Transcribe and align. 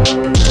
Música 0.00 0.49